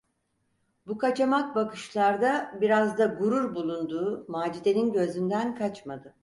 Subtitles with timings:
[0.87, 6.15] Bu kaçamak bakışlarda biraz da gurur bulunduğu Macide’nin gözünden kaçmadı.